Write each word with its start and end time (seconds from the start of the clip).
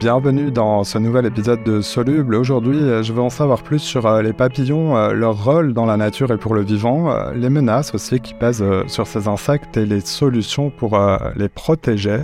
Bienvenue 0.00 0.50
dans 0.50 0.82
ce 0.82 0.96
nouvel 0.96 1.26
épisode 1.26 1.62
de 1.62 1.82
Soluble. 1.82 2.34
Aujourd'hui, 2.34 2.78
je 3.02 3.12
veux 3.12 3.20
en 3.20 3.28
savoir 3.28 3.62
plus 3.62 3.80
sur 3.80 4.06
euh, 4.06 4.22
les 4.22 4.32
papillons, 4.32 4.96
euh, 4.96 5.12
leur 5.12 5.44
rôle 5.44 5.74
dans 5.74 5.84
la 5.84 5.98
nature 5.98 6.32
et 6.32 6.38
pour 6.38 6.54
le 6.54 6.62
vivant, 6.62 7.12
euh, 7.12 7.34
les 7.34 7.50
menaces 7.50 7.94
aussi 7.94 8.18
qui 8.18 8.32
pèsent 8.32 8.64
sur 8.86 9.06
ces 9.06 9.28
insectes 9.28 9.76
et 9.76 9.84
les 9.84 10.00
solutions 10.00 10.70
pour 10.70 10.98
les 11.36 11.50
protéger. 11.50 12.20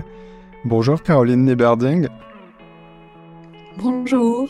Bonjour 0.65 1.03
Caroline 1.03 1.45
Nieberding. 1.45 2.09
Bonjour. 3.77 4.49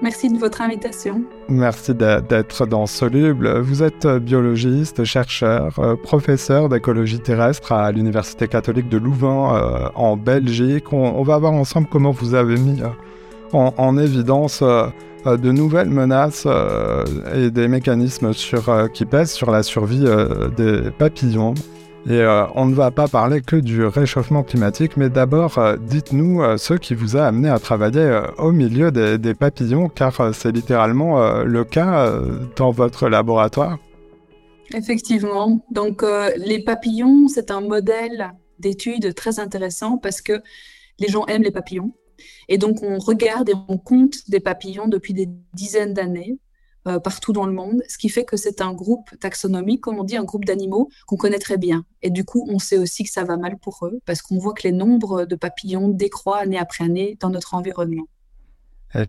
Merci 0.00 0.30
de 0.30 0.38
votre 0.38 0.60
invitation. 0.62 1.22
Merci 1.48 1.92
d'être 1.92 2.66
dans 2.66 2.86
Soluble. 2.86 3.58
Vous 3.58 3.82
êtes 3.82 4.06
biologiste, 4.06 5.02
chercheur, 5.02 5.76
euh, 5.80 5.96
professeur 5.96 6.68
d'écologie 6.68 7.18
terrestre 7.18 7.72
à 7.72 7.90
l'Université 7.90 8.46
catholique 8.46 8.88
de 8.88 8.96
Louvain 8.96 9.56
euh, 9.56 9.88
en 9.96 10.16
Belgique. 10.16 10.92
On, 10.92 11.22
va 11.24 11.38
voir 11.38 11.52
ensemble 11.52 11.88
comment 11.90 12.12
vous 12.12 12.34
avez 12.34 12.56
mis 12.56 12.80
euh, 12.80 12.88
en, 13.52 13.98
évidence 13.98 14.62
de 14.62 15.50
nouvelles 15.50 15.90
menaces 15.90 16.46
et 17.34 17.50
des 17.50 17.66
mécanismes 17.66 18.32
qui 18.92 19.04
pèsent 19.04 19.32
sur 19.32 19.50
la 19.50 19.62
survie 19.62 20.04
des 20.56 20.90
papillons. 20.90 21.54
Et 22.06 22.12
euh, 22.12 22.46
on 22.54 22.66
ne 22.66 22.74
va 22.74 22.90
pas 22.90 23.08
parler 23.08 23.40
que 23.42 23.56
du 23.56 23.84
réchauffement 23.84 24.42
climatique, 24.42 24.96
mais 24.96 25.10
d'abord, 25.10 25.58
euh, 25.58 25.76
dites-nous 25.76 26.42
euh, 26.42 26.56
ce 26.56 26.74
qui 26.74 26.94
vous 26.94 27.16
a 27.16 27.24
amené 27.24 27.48
à 27.48 27.58
travailler 27.58 28.22
au 28.38 28.52
milieu 28.52 28.90
des, 28.90 29.34
papillons, 29.34 29.88
car 29.88 30.34
c'est 30.34 30.52
littéralement 30.52 31.42
le 31.42 31.64
cas 31.64 32.12
dans 32.56 32.70
votre 32.70 33.08
laboratoire. 33.08 33.78
Effectivement. 34.74 35.60
Donc, 35.70 36.04
les 36.36 36.62
papillons, 36.62 37.28
c'est 37.28 37.50
un 37.50 37.60
modèle 37.60 38.32
d'étude 38.58 39.14
très 39.14 39.38
intéressant 39.38 39.98
parce 39.98 40.20
que 40.20 40.42
les 40.98 41.08
gens 41.08 41.26
aiment 41.26 41.42
les 41.42 41.50
papillons. 41.50 41.92
Et 42.48 42.58
donc, 42.58 42.82
on 42.82 42.98
regarde 42.98 43.48
et 43.50 43.54
on 43.68 43.78
compte 43.78 44.28
des 44.28 44.40
papillons 44.40 44.88
depuis 44.88 45.14
des 45.14 45.28
dizaines 45.52 45.94
d'années. 45.94 46.38
Euh, 46.86 47.00
partout 47.00 47.32
dans 47.32 47.44
le 47.44 47.52
monde, 47.52 47.82
ce 47.88 47.98
qui 47.98 48.08
fait 48.08 48.24
que 48.24 48.36
c'est 48.36 48.60
un 48.60 48.72
groupe 48.72 49.10
taxonomique, 49.20 49.80
comme 49.80 49.98
on 49.98 50.04
dit, 50.04 50.16
un 50.16 50.24
groupe 50.24 50.44
d'animaux 50.44 50.88
qu'on 51.06 51.16
connaît 51.16 51.38
très 51.38 51.58
bien. 51.58 51.84
Et 52.02 52.10
du 52.10 52.24
coup, 52.24 52.46
on 52.48 52.58
sait 52.58 52.78
aussi 52.78 53.02
que 53.02 53.10
ça 53.10 53.24
va 53.24 53.36
mal 53.36 53.58
pour 53.58 53.84
eux, 53.84 54.00
parce 54.06 54.22
qu'on 54.22 54.38
voit 54.38 54.54
que 54.54 54.62
les 54.62 54.72
nombres 54.72 55.24
de 55.24 55.36
papillons 55.36 55.88
décroît 55.88 56.38
année 56.38 56.58
après 56.58 56.84
année 56.84 57.18
dans 57.20 57.30
notre 57.30 57.54
environnement. 57.54 58.06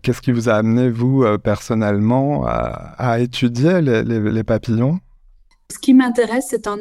Qu'est-ce 0.02 0.20
qui 0.20 0.32
vous 0.32 0.50
a 0.50 0.54
amené, 0.54 0.90
vous, 0.90 1.22
euh, 1.22 1.38
personnellement, 1.38 2.44
à, 2.44 3.18
étudier 3.20 3.80
les, 3.80 4.44
papillons? 4.44 5.00
Ce 5.70 5.78
qui 5.78 5.94
m'intéresse, 5.94 6.48
c'est 6.50 6.66
un 6.66 6.78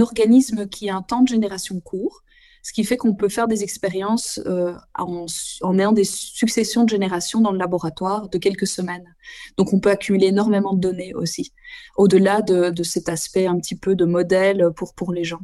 organisme 0.00 0.66
qui 0.66 0.90
a 0.90 0.96
un 0.96 1.02
temps 1.02 1.22
de 1.22 1.28
génération 1.28 1.80
court, 1.80 2.24
ce 2.66 2.72
qui 2.72 2.82
fait 2.82 2.96
qu'on 2.96 3.14
peut 3.14 3.28
faire 3.28 3.46
des 3.46 3.62
expériences 3.62 4.40
euh, 4.44 4.74
en, 4.98 5.78
ayant 5.78 5.92
des 5.92 6.02
successions 6.02 6.82
de 6.82 6.88
générations 6.88 7.40
dans 7.40 7.52
le 7.52 7.58
laboratoire 7.58 8.28
de 8.28 8.38
quelques 8.38 8.66
semaines. 8.66 9.14
Donc 9.56 9.72
on 9.72 9.78
peut 9.78 9.88
accumuler 9.88 10.26
énormément 10.26 10.74
de 10.74 10.80
données 10.80 11.14
aussi, 11.14 11.52
au-delà 11.96 12.42
de, 12.42 12.82
cet 12.82 13.08
aspect 13.08 13.46
un 13.46 13.56
petit 13.60 13.76
peu 13.76 13.94
de 13.94 14.04
modèle 14.04 14.70
pour, 14.74 15.12
les 15.12 15.22
gens. 15.22 15.42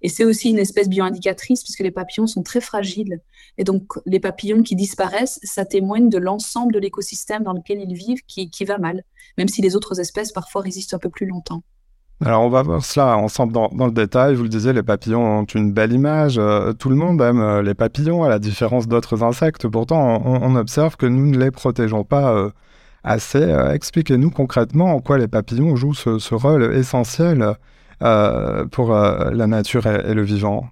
Et 0.00 0.08
c'est 0.08 0.24
aussi 0.24 0.48
une 0.48 0.58
espèce 0.58 0.88
bioindicatrice 0.88 1.62
puisque 1.62 1.80
les 1.80 1.90
papillons 1.90 2.26
sont 2.26 2.42
très 2.42 2.62
fragiles. 2.62 3.20
Et 3.58 3.64
donc 3.64 3.92
les 4.06 4.18
papillons 4.18 4.62
qui 4.62 4.74
disparaissent, 4.74 5.40
ça 5.42 5.66
témoigne 5.66 6.08
de 6.08 6.16
l'ensemble 6.16 6.72
de 6.72 6.78
l'écosystème 6.78 7.42
dans 7.42 7.52
lequel 7.52 7.80
ils 7.86 7.94
vivent 7.94 8.22
qui, 8.26 8.48
qui 8.48 8.64
va 8.64 8.78
mal, 8.78 9.04
même 9.36 9.48
si 9.48 9.60
les 9.60 9.76
autres 9.76 10.00
espèces 10.00 10.32
parfois 10.32 10.62
résistent 10.62 10.94
un 10.94 10.98
peu 10.98 11.10
plus 11.10 11.26
longtemps. 11.26 11.64
Alors 12.24 12.42
on 12.42 12.50
va 12.50 12.62
voir 12.62 12.84
cela 12.84 13.16
ensemble 13.16 13.52
dans, 13.52 13.68
le 13.86 13.90
détail. 13.90 14.36
Vous 14.36 14.44
le 14.44 14.48
disiez, 14.48 14.72
les 14.72 14.84
papillons 14.84 15.40
ont 15.40 15.44
une 15.44 15.72
belle 15.72 15.92
image. 15.92 16.38
Euh, 16.38 16.72
tout 16.72 16.88
le 16.88 16.94
monde 16.94 17.20
aime 17.20 17.40
euh, 17.40 17.62
les 17.62 17.74
papillons, 17.74 18.22
à 18.22 18.28
la 18.28 18.38
différence 18.38 18.86
d'autres 18.86 19.24
insectes. 19.24 19.66
Pourtant, 19.66 20.22
on, 20.24 20.54
observe 20.54 20.96
que 20.96 21.06
nous 21.06 21.26
ne 21.26 21.36
les 21.36 21.50
protégeons 21.50 22.04
pas 22.04 22.32
euh, 22.32 22.50
assez. 23.02 23.42
Expliquez-nous 23.42 24.30
concrètement 24.30 24.94
en 24.94 25.00
quoi 25.00 25.18
les 25.18 25.26
papillons 25.26 25.74
jouent 25.74 25.94
ce, 25.94 26.34
rôle 26.34 26.74
essentiel 26.76 27.56
pour 28.70 28.92
la 28.92 29.46
nature 29.46 29.86
et, 29.86 30.14
le 30.14 30.22
vivant. 30.22 30.66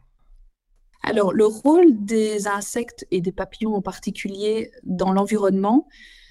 Alors 1.02 1.32
le 1.32 1.46
rôle 1.46 2.04
des 2.04 2.46
insectes 2.46 3.06
et 3.10 3.20
des 3.20 3.32
papillons 3.32 3.74
en 3.74 3.82
particulier 3.82 4.70
dans 4.84 5.12
l'environnement, 5.12 5.88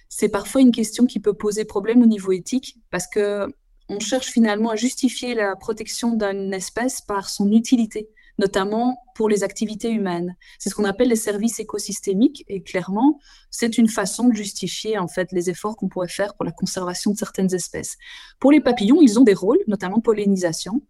c'est 0.08 0.30
parfois 0.30 0.62
une 0.62 0.72
question 0.72 1.06
qui 1.06 1.20
peut 1.20 1.34
poser 1.34 1.66
problème 1.66 2.02
au 2.02 2.06
niveau 2.06 2.32
éthique 2.32 2.78
parce 2.92 3.08
que 3.08 3.48
on 3.90 4.00
cherche 4.00 4.28
finalement 4.28 4.70
à 4.70 4.76
justifier 4.76 5.34
la 5.34 5.56
protection 5.56 6.16
d'une 6.16 6.54
espèce 6.54 7.02
par 7.02 7.30
son 7.30 7.52
utilité, 7.52 8.10
notamment 8.38 9.04
pour 9.16 9.28
les 9.28 9.44
activités 9.44 9.90
humaines. 9.90 10.36
C'est 10.60 10.70
ce 10.70 10.76
qu'on 10.76 10.86
appelle 10.86 11.10
les 11.10 11.16
services 11.16 11.60
écosystémiques 11.60 12.46
et 12.48 12.62
clairement, 12.62 13.20
c'est 13.50 13.78
une 13.78 13.90
façon 13.90 14.30
de 14.30 14.36
justifier 14.36 14.98
en 15.00 15.08
fait 15.08 15.32
les 15.32 15.50
efforts 15.50 15.76
qu'on 15.76 15.90
pourrait 15.90 16.08
faire 16.08 16.36
pour 16.36 16.46
la 16.46 16.52
conservation 16.52 17.12
de 17.12 17.18
certaines 17.18 17.54
espèces. 17.54 17.98
Pour 18.40 18.52
les 18.52 18.62
papillons, 18.62 19.02
ils 19.02 19.20
ont 19.20 19.24
des 19.24 19.34
rôles, 19.34 19.60
notamment 19.68 20.00
pollinisation 20.00 20.82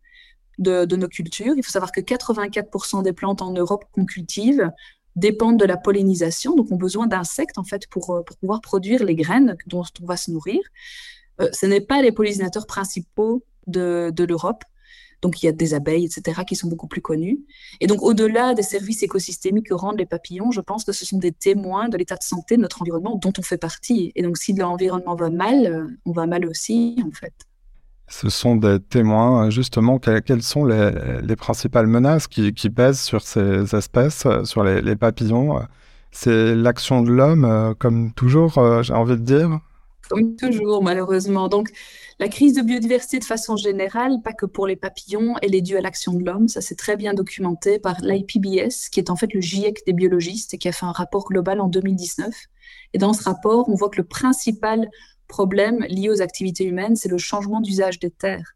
de, 0.58 0.86
nos 0.96 1.08
cultures. 1.08 1.54
Il 1.56 1.64
faut 1.64 1.72
savoir 1.72 1.94
que 1.94 2.02
84% 2.02 3.02
des 3.02 3.14
plantes 3.14 3.42
en 3.42 3.54
Europe 3.54 3.86
qu'on 3.94 4.06
cultive 4.06 4.70
dépendent 5.16 5.60
de 5.60 5.66
la 5.66 5.78
pollinisation, 5.78 6.56
donc 6.56 6.72
ont 6.72 6.78
besoin 6.78 7.08
d'insectes 7.08 7.58
en 7.58 7.64
fait 7.64 7.88
pour, 7.88 8.24
pour 8.26 8.38
pouvoir 8.38 8.60
produire 8.62 9.04
les 9.04 9.16
graines 9.16 9.56
dont 9.68 9.84
on 10.02 10.06
va 10.06 10.18
se 10.18 10.32
nourrir. 10.32 10.60
Euh, 11.42 11.50
ce 11.54 11.66
n'est 11.66 11.82
pas 11.82 12.02
les 12.02 12.12
pollinisateurs 12.12 12.66
principaux 12.66 13.44
de, 13.68 14.14
l'Europe. 14.28 14.64
Donc, 15.22 15.44
il 15.44 15.48
y 15.48 15.50
a 15.50 15.52
des 15.52 15.74
abeilles, 15.74 16.06
etc., 16.06 16.42
qui 16.48 16.56
sont 16.56 16.70
beaucoup 16.70 16.88
plus 16.88 17.02
connues. 17.02 17.40
Et 17.82 17.88
donc, 17.88 18.02
au-delà 18.02 18.54
des 18.54 18.62
services 18.62 19.04
écosystémiques 19.04 19.68
que 19.68 19.74
rendent 19.74 20.00
les 20.00 20.06
papillons, 20.06 20.52
je 20.52 20.62
pense 20.62 20.86
que 20.86 20.94
ce 20.94 21.06
sont 21.06 21.18
des 21.18 21.34
témoins 21.34 21.90
de 21.90 21.98
l'état 21.98 22.16
de 22.16 22.24
santé 22.24 22.56
de 22.56 22.62
notre 22.62 22.82
environnement 22.82 23.20
dont 23.22 23.34
on 23.38 23.42
fait 23.42 23.58
partie. 23.58 24.14
Et 24.16 24.24
donc, 24.24 24.38
si 24.38 24.54
l'environnement 24.54 25.16
va 25.16 25.30
mal, 25.30 25.66
euh, 25.66 25.88
on 26.06 26.14
va 26.14 26.26
mal 26.26 26.46
aussi, 26.46 26.98
en 27.06 27.12
fait. 27.12 27.34
Ce 28.08 28.30
sont 28.30 28.56
des 28.56 28.80
témoins, 28.80 29.50
justement, 29.50 30.00
quelles 30.00 30.42
sont 30.42 30.66
les, 30.66 31.36
principales 31.36 31.86
menaces 31.86 32.28
qui, 32.28 32.52
pèsent 32.52 33.02
sur 33.02 33.22
ces 33.22 33.76
espèces, 33.76 34.26
sur 34.46 34.64
les, 34.64 34.82
les 34.82 34.96
papillons? 34.96 35.60
C'est 36.12 36.56
l'action 36.56 37.04
de 37.04 37.12
l'homme, 37.12 37.46
euh, 37.46 37.74
comme 37.78 38.14
toujours, 38.14 38.54
j'ai 38.82 38.94
envie 38.94 39.16
de 39.16 39.22
dire? 39.22 39.60
Comme 40.10 40.36
toujours, 40.36 40.84
malheureusement. 40.84 41.48
Donc, 41.48 41.70
la 42.20 42.28
crise 42.28 42.54
de 42.54 42.62
biodiversité 42.62 43.20
de 43.20 43.24
façon 43.24 43.56
générale, 43.56 44.22
pas 44.24 44.34
que 44.34 44.46
pour 44.46 44.68
les 44.68 44.76
papillons, 44.76 45.36
elle 45.42 45.56
est 45.56 45.62
due 45.62 45.78
à 45.78 45.82
l'action 45.82 46.14
de 46.14 46.26
l'homme. 46.26 46.48
Ça, 46.48 46.62
c'est 46.62 46.76
très 46.76 46.98
bien 46.98 47.14
documenté 47.14 47.80
par 47.80 47.98
l'IPBS, 48.02 48.90
qui 48.92 49.00
est 49.00 49.10
en 49.10 49.16
fait 49.16 49.34
le 49.34 49.40
GIEC 49.40 49.86
des 49.86 49.94
biologistes 49.94 50.54
et 50.54 50.58
qui 50.58 50.68
a 50.68 50.72
fait 50.72 50.86
un 50.86 50.92
rapport 50.92 51.26
global 51.26 51.62
en 51.62 51.68
2019. 51.68 52.34
Et 52.94 52.98
dans 52.98 53.14
ce 53.14 53.24
rapport, 53.24 53.70
on 53.70 53.76
voit 53.76 53.90
que 53.90 53.98
le 53.98 54.08
principal 54.08 54.90
problème 55.30 55.86
lié 55.88 56.10
aux 56.10 56.22
activités 56.22 56.66
humaines, 56.66 56.98
c'est 56.98 57.08
le 57.08 57.18
changement 57.18 57.62
d'usage 57.62 58.00
des 58.00 58.12
terres 58.12 58.54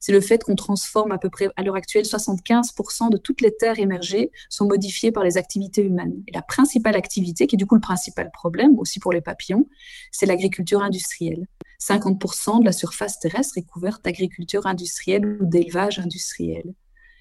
c'est 0.00 0.12
le 0.12 0.20
fait 0.20 0.42
qu'on 0.42 0.54
transforme 0.54 1.12
à 1.12 1.18
peu 1.18 1.30
près, 1.30 1.48
à 1.56 1.62
l'heure 1.62 1.76
actuelle, 1.76 2.04
75% 2.04 3.10
de 3.10 3.16
toutes 3.16 3.40
les 3.40 3.54
terres 3.54 3.78
émergées 3.78 4.30
sont 4.48 4.66
modifiées 4.66 5.12
par 5.12 5.24
les 5.24 5.36
activités 5.36 5.82
humaines. 5.82 6.22
Et 6.26 6.32
la 6.32 6.42
principale 6.42 6.96
activité, 6.96 7.46
qui 7.46 7.56
est 7.56 7.58
du 7.58 7.66
coup 7.66 7.74
le 7.74 7.80
principal 7.80 8.30
problème 8.32 8.78
aussi 8.78 9.00
pour 9.00 9.12
les 9.12 9.20
papillons, 9.20 9.68
c'est 10.12 10.26
l'agriculture 10.26 10.82
industrielle. 10.82 11.46
50% 11.80 12.60
de 12.60 12.64
la 12.64 12.72
surface 12.72 13.18
terrestre 13.18 13.58
est 13.58 13.66
couverte 13.66 14.04
d'agriculture 14.04 14.66
industrielle 14.66 15.38
ou 15.40 15.46
d'élevage 15.46 15.98
industriel. 15.98 16.74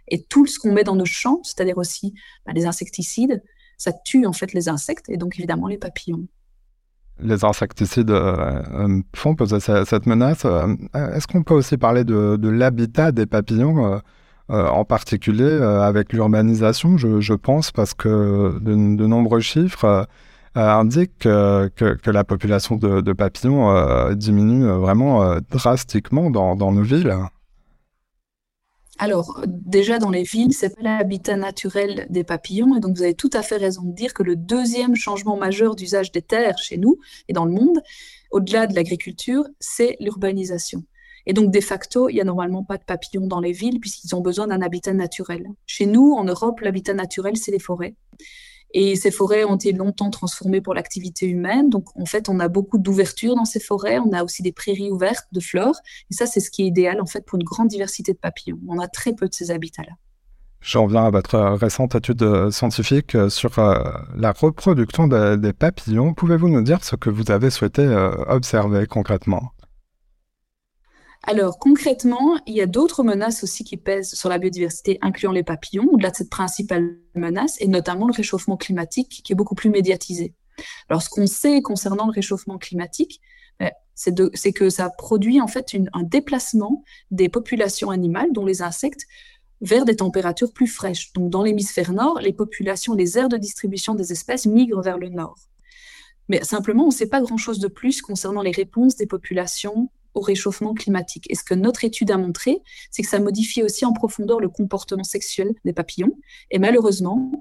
Et 0.07 0.23
tout 0.23 0.45
ce 0.45 0.59
qu'on 0.59 0.71
met 0.71 0.83
dans 0.83 0.95
nos 0.95 1.05
champs, 1.05 1.41
c'est-à-dire 1.43 1.77
aussi 1.77 2.13
bah, 2.45 2.53
les 2.53 2.65
insecticides, 2.65 3.43
ça 3.77 3.91
tue 3.91 4.25
en 4.25 4.33
fait 4.33 4.53
les 4.53 4.69
insectes 4.69 5.09
et 5.09 5.17
donc 5.17 5.37
évidemment 5.37 5.67
les 5.67 5.77
papillons 5.77 6.27
les 7.19 7.45
insecticides 7.45 8.11
euh, 8.11 8.61
euh, 8.73 9.01
font 9.15 9.35
peser 9.35 9.59
cette 9.59 10.05
menace. 10.05 10.43
Euh, 10.45 10.75
est-ce 10.93 11.27
qu'on 11.27 11.43
peut 11.43 11.53
aussi 11.53 11.77
parler 11.77 12.03
de, 12.03 12.49
l'habitat 12.49 13.11
des 13.11 13.25
papillons, 13.25 14.01
en 14.49 14.85
particulier 14.85 15.59
avec 15.61 16.13
l'urbanisation, 16.13 16.97
je, 16.97 17.33
pense, 17.33 17.71
parce 17.71 17.93
que 17.93 18.59
de, 18.59 18.75
nombreux 18.75 19.39
chiffres 19.39 20.07
indiquent 20.55 21.19
que, 21.19 22.09
la 22.11 22.23
population 22.23 22.75
de, 22.75 23.13
papillons 23.13 24.13
diminue 24.13 24.65
vraiment 24.65 25.37
drastiquement 25.49 26.29
dans, 26.29 26.71
nos 26.71 26.83
villes. 26.83 27.13
Alors, 28.97 29.41
déjà 29.45 29.99
dans 29.99 30.09
les 30.09 30.23
villes, 30.23 30.53
c'est 30.53 30.73
pas 30.75 30.81
l'habitat 30.81 31.35
naturel 31.35 32.07
des 32.09 32.23
papillons, 32.23 32.75
et 32.77 32.79
donc 32.79 32.95
vous 32.95 33.03
avez 33.03 33.13
tout 33.13 33.29
à 33.33 33.41
fait 33.41 33.57
raison 33.57 33.83
de 33.83 33.93
dire 33.93 34.13
que 34.13 34.23
le 34.23 34.35
deuxième 34.35 34.95
changement 34.95 35.35
majeur 35.35 35.75
d'usage 35.75 36.11
des 36.11 36.21
terres 36.21 36.57
chez 36.57 36.77
nous 36.77 36.97
et 37.27 37.33
dans 37.33 37.45
le 37.45 37.51
monde, 37.51 37.81
au-delà 38.31 38.67
de 38.67 38.75
l'agriculture, 38.75 39.45
c'est 39.59 39.97
l'urbanisation. 39.99 40.83
Et 41.25 41.33
donc, 41.33 41.51
de 41.51 41.59
facto, 41.59 42.07
il 42.09 42.13
n'y 42.13 42.21
a 42.21 42.23
normalement 42.23 42.63
pas 42.63 42.77
de 42.77 42.83
papillons 42.83 43.27
dans 43.27 43.39
les 43.39 43.51
villes 43.51 43.79
puisqu'ils 43.79 44.15
ont 44.15 44.21
besoin 44.21 44.47
d'un 44.47 44.61
habitat 44.61 44.93
naturel. 44.93 45.47
Chez 45.65 45.87
nous, 45.87 46.13
en 46.13 46.23
Europe, 46.23 46.59
l'habitat 46.61 46.93
naturel, 46.93 47.35
c'est 47.35 47.51
les 47.51 47.59
forêts. 47.59 47.95
Et 48.73 48.95
ces 48.95 49.11
forêts 49.11 49.45
ont 49.45 49.55
été 49.55 49.71
longtemps 49.71 50.09
transformées 50.09 50.59
pour 50.59 50.73
l'activité 50.73 51.27
humaine. 51.27 51.69
Donc, 51.69 51.85
en 51.95 52.05
fait, 52.05 52.27
on 52.27 52.39
a 52.39 52.47
beaucoup 52.49 52.77
d'ouverture 52.77 53.35
dans 53.35 53.45
ces 53.45 53.59
forêts. 53.61 53.99
On 53.99 54.11
a 54.11 54.23
aussi 54.23 54.41
des 54.41 54.51
prairies 54.51 54.91
ouvertes 54.91 55.27
de 55.31 55.39
fleurs. 55.39 55.75
Et 56.11 56.13
ça, 56.13 56.25
c'est 56.25 56.41
ce 56.41 56.51
qui 56.51 56.63
est 56.63 56.67
idéal, 56.67 56.99
en 56.99 57.05
fait, 57.05 57.25
pour 57.25 57.37
une 57.37 57.45
grande 57.45 57.69
diversité 57.69 58.11
de 58.11 58.17
papillons. 58.17 58.59
On 58.67 58.79
a 58.79 58.87
très 58.87 59.13
peu 59.13 59.29
de 59.29 59.33
ces 59.33 59.51
habitats-là. 59.51 59.93
J'en 60.59 60.87
viens 60.87 61.05
à 61.05 61.09
votre 61.11 61.37
récente 61.37 61.93
étude 61.95 62.49
scientifique 62.49 63.15
sur 63.29 63.51
la 63.57 64.31
reproduction 64.31 65.07
des 65.07 65.53
papillons. 65.53 66.13
Pouvez-vous 66.15 66.49
nous 66.49 66.63
dire 66.63 66.83
ce 66.83 66.95
que 66.95 67.11
vous 67.11 67.29
avez 67.29 67.51
souhaité 67.51 67.85
observer 68.27 68.87
concrètement? 68.87 69.51
Alors 71.27 71.57
concrètement, 71.57 72.39
il 72.45 72.55
y 72.55 72.61
a 72.61 72.67
d'autres 72.67 73.03
menaces 73.03 73.43
aussi 73.43 73.63
qui 73.63 73.77
pèsent 73.77 74.13
sur 74.13 74.29
la 74.29 74.37
biodiversité, 74.37 74.99
incluant 75.01 75.31
les 75.31 75.43
papillons, 75.43 75.87
au-delà 75.91 76.11
de 76.11 76.15
cette 76.15 76.29
principale 76.29 76.97
menace, 77.15 77.57
et 77.59 77.67
notamment 77.67 78.07
le 78.07 78.13
réchauffement 78.13 78.57
climatique, 78.57 79.21
qui 79.23 79.33
est 79.33 79.35
beaucoup 79.35 79.55
plus 79.55 79.69
médiatisé. 79.69 80.33
Alors 80.89 81.01
ce 81.01 81.09
qu'on 81.09 81.27
sait 81.27 81.61
concernant 81.61 82.05
le 82.05 82.11
réchauffement 82.11 82.57
climatique, 82.57 83.21
ben, 83.59 83.71
c'est 83.95 84.53
que 84.53 84.69
ça 84.69 84.89
produit 84.89 85.41
en 85.41 85.47
fait 85.47 85.75
un 85.93 86.03
déplacement 86.03 86.83
des 87.11 87.29
populations 87.29 87.89
animales, 87.89 88.31
dont 88.31 88.45
les 88.45 88.61
insectes, 88.61 89.05
vers 89.61 89.85
des 89.85 89.95
températures 89.95 90.53
plus 90.53 90.67
fraîches. 90.67 91.11
Donc 91.13 91.29
dans 91.29 91.43
l'hémisphère 91.43 91.93
nord, 91.93 92.19
les 92.19 92.33
populations, 92.33 92.93
les 92.93 93.17
aires 93.17 93.29
de 93.29 93.37
distribution 93.37 93.95
des 93.95 94.11
espèces 94.11 94.45
migrent 94.45 94.81
vers 94.81 94.97
le 94.97 95.09
nord. 95.09 95.37
Mais 96.27 96.43
simplement, 96.43 96.83
on 96.83 96.87
ne 96.87 96.93
sait 96.93 97.07
pas 97.07 97.21
grand-chose 97.21 97.59
de 97.59 97.67
plus 97.67 98.01
concernant 98.01 98.41
les 98.41 98.51
réponses 98.51 98.95
des 98.95 99.07
populations 99.07 99.89
au 100.15 100.21
réchauffement 100.21 100.73
climatique. 100.73 101.27
Et 101.29 101.35
ce 101.35 101.43
que 101.43 101.53
notre 101.53 101.83
étude 101.83 102.09
a 102.09 102.17
montré, 102.17 102.61
c'est 102.89 103.03
que 103.03 103.09
ça 103.09 103.19
modifie 103.19 103.61
aussi 103.61 103.85
en 103.85 103.93
profondeur 103.93 104.39
le 104.39 104.49
comportement 104.49 105.03
sexuel 105.03 105.53
des 105.65 105.73
papillons. 105.73 106.17
Et 106.49 106.59
malheureusement, 106.59 107.31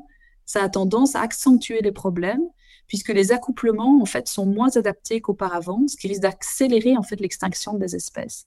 ça 0.44 0.62
a 0.62 0.69
tendance 0.69 1.15
à 1.15 1.21
accentuer 1.21 1.81
les 1.81 1.93
problèmes 1.93 2.43
puisque 2.87 3.09
les 3.09 3.32
accouplements 3.32 4.00
en 4.03 4.05
fait 4.05 4.29
sont 4.29 4.47
moins 4.47 4.76
adaptés 4.76 5.21
qu'auparavant, 5.21 5.87
ce 5.88 5.97
qui 5.97 6.09
risque 6.09 6.23
d'accélérer 6.23 6.97
en 6.97 7.03
fait 7.03 7.19
l'extinction 7.21 7.75
des 7.75 7.97
espèces. 7.97 8.47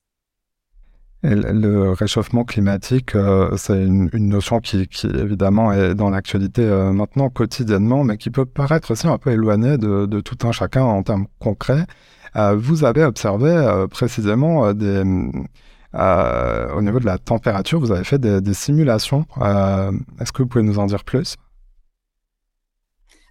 le 1.24 1.92
réchauffement 1.94 2.44
climatique, 2.44 3.16
euh, 3.16 3.58
c'est 3.58 3.84
une, 3.84 4.10
notion 4.14 4.60
qui, 4.60 4.88
évidemment 5.04 5.74
est 5.74 5.96
dans 5.96 6.12
l'actualité 6.12 6.62
euh, 6.62 6.92
maintenant 6.92 7.30
quotidiennement, 7.30 8.04
mais 8.04 8.18
qui 8.18 8.30
peut 8.30 8.46
paraître 8.46 8.92
aussi 8.92 9.08
un 9.08 9.18
peu 9.18 9.32
éloignée 9.32 9.78
de, 9.78 10.06
de 10.06 10.22
tout 10.22 10.38
un 10.48 10.52
chacun 10.52 10.84
en 10.84 11.02
termes 11.02 11.26
concrets. 11.40 11.88
Euh, 12.38 12.56
vous 12.56 12.84
avez 12.84 13.04
observé 13.04 13.50
euh, 13.50 13.88
précisément 13.88 14.68
euh, 14.68 16.74
au 16.74 16.82
niveau 16.82 17.00
de 17.00 17.06
la 17.06 17.18
température, 17.18 17.80
vous 17.80 17.92
avez 17.92 18.04
fait 18.04 18.20
des, 18.20 18.54
simulations. 18.54 19.26
Est-ce 20.20 20.32
que 20.32 20.44
vous 20.44 20.48
pouvez 20.48 20.64
nous 20.64 20.80
en 20.80 20.86
dire 20.86 21.04
plus? 21.04 21.36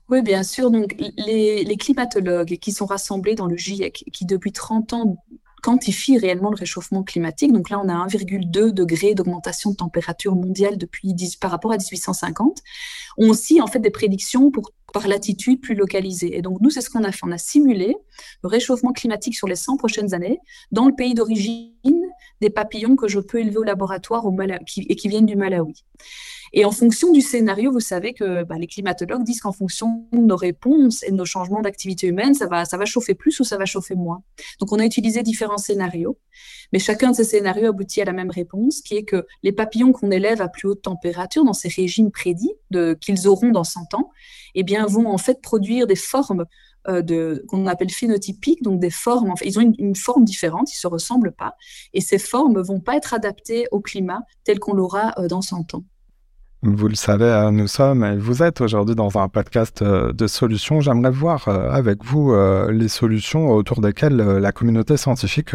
Oui, 0.09 0.23
bien 0.23 0.43
sûr. 0.43 0.71
Donc, 0.71 0.97
les, 1.17 1.77
climatologues 1.79 2.59
qui 2.59 2.73
sont 2.73 2.87
rassemblés 2.87 3.35
dans 3.35 3.47
le 3.47 3.57
GIEC, 3.57 4.05
qui 4.13 4.25
depuis 4.25 4.53
30 4.53 4.93
ans 4.95 5.17
quantifient 5.63 6.19
réellement 6.19 6.51
le 6.51 6.57
réchauffement 6.57 7.03
climatique, 7.03 7.53
donc 7.53 7.71
là, 7.71 7.81
on 7.83 7.89
a 7.89 8.07
1,2 8.07 8.73
degré 8.73 9.15
d'augmentation 9.15 9.71
de 9.71 9.77
température 9.77 10.35
mondiale 10.35 10.79
depuis, 10.79 11.15
par 11.41 11.51
rapport 11.51 11.73
à 11.73 11.77
1850, 11.77 12.59
ont 13.19 13.29
aussi 13.29 13.61
en 13.61 13.67
fait 13.67 13.81
des 13.81 13.91
prédictions 13.91 14.53
par 14.93 15.09
latitude 15.09 15.61
plus 15.61 15.75
localisée. 15.75 16.37
Et 16.37 16.43
donc, 16.43 16.61
nous, 16.61 16.71
c'est 16.71 16.81
ce 16.81 16.91
qu'on 16.91 17.05
a 17.05 17.13
fait. 17.13 17.21
On 17.25 17.33
a 17.33 17.39
simulé 17.39 17.97
le 18.43 18.49
réchauffement 18.49 18.93
climatique 18.93 19.35
sur 19.35 19.49
les 19.49 19.57
100 19.57 19.77
prochaines 19.77 20.15
années 20.15 20.39
dans 20.71 20.87
le 20.87 20.95
pays 20.95 21.15
d'origine 21.15 21.73
des 22.41 22.51
papillons 22.51 22.97
que 22.97 23.09
je 23.09 23.21
peux 23.21 23.41
élever 23.41 23.59
au 23.59 23.63
laboratoire 23.63 24.27
au 24.27 24.37
et 24.41 24.97
qui 24.97 25.09
viennent 25.09 25.27
du 25.27 25.37
Malawi. 25.37 25.85
Et 26.53 26.65
en 26.65 26.71
fonction 26.71 27.13
du 27.13 27.21
scénario, 27.21 27.73
vous 27.73 27.81
savez 27.81 28.15
que 28.15 28.45
bah, 28.45 28.57
les 28.59 28.67
climatologues 28.67 29.25
disent 29.25 29.41
qu'en 29.41 29.53
fonction 29.53 30.07
de 30.13 30.19
nos 30.19 30.37
réponses 30.37 31.03
et 31.03 31.11
de 31.11 31.17
nos 31.17 31.25
changements 31.25 31.61
d'activité 31.61 32.07
humaine, 32.07 32.35
ça 32.35 32.47
va, 32.47 32.85
chauffer 32.85 33.15
plus 33.15 33.39
ou 33.41 33.45
ça 33.45 33.59
va 33.59 33.65
chauffer 33.65 33.95
moins. 33.95 34.23
Donc, 34.61 34.73
on 34.73 34.79
a 34.79 34.85
utilisé 34.85 35.23
différents 35.23 35.59
scénarios, 35.59 36.19
mais 36.73 36.79
chacun 36.79 37.11
de 37.11 37.17
ces 37.17 37.25
scénarios 37.25 37.69
aboutit 37.69 38.01
à 38.01 38.05
la 38.05 38.13
même 38.13 38.31
réponse, 38.31 38.81
qui 38.81 38.97
est 38.97 39.05
que 39.05 39.27
les 39.43 39.53
papillons 39.53 39.93
qu'on 39.93 40.11
élève 40.11 40.41
à 40.41 40.49
plus 40.49 40.69
haute 40.69 40.83
température, 40.83 41.45
dans 41.45 41.53
ces 41.53 41.69
régimes 41.69 42.11
prédits 42.11 42.55
qu'ils 43.01 43.29
auront 43.29 43.51
dans 43.51 43.65
100 43.65 43.95
ans, 43.95 44.11
eh 44.55 44.63
bien, 44.63 44.87
vont 44.87 45.07
en 45.07 45.19
fait 45.19 45.41
produire 45.43 45.87
des 45.87 45.97
formes 45.97 46.47
de, 46.89 47.45
qu'on 47.49 47.67
appelle 47.67 47.91
phénotypiques, 47.91 48.63
donc 48.63 48.81
des 48.81 48.91
formes, 48.91 49.31
en 49.31 49.35
ils 49.45 49.59
ont 49.59 49.75
une, 49.79 49.97
forme 49.97 50.25
différente, 50.25 50.73
ils 50.73 50.79
se 50.79 50.87
ressemblent 50.87 51.33
pas, 51.33 51.55
et 51.95 52.01
ces 52.01 52.19
formes 52.19 52.61
vont 52.61 52.81
pas 52.81 52.97
être 52.97 53.15
adaptées 53.15 53.67
au 53.71 53.81
climat 53.81 54.23
tel 54.45 54.59
qu'on 54.59 54.75
l'aura 54.75 55.13
euh, 55.19 55.29
dans 55.29 55.43
100 55.43 55.75
ans. 55.75 55.85
Vous 56.63 56.89
le 56.89 56.95
savez, 56.95 57.27
euh, 57.27 57.51
nous 57.51 57.69
sommes, 57.69 58.19
vous 58.19 58.43
êtes 58.43 58.61
aujourd'hui 58.61 58.97
dans 58.97 59.17
un 59.19 59.29
podcast 59.29 59.83
euh, 59.83 60.13
de 60.13 60.27
solutions. 60.27 60.81
J'aimerais 60.81 61.11
voir 61.11 61.47
euh, 61.47 61.71
avec 61.71 62.03
vous 62.05 62.35
les 62.71 62.89
solutions 62.89 63.51
autour 63.51 63.81
desquelles 63.81 64.17
la 64.17 64.53
communauté 64.53 64.97
scientifique 64.97 65.51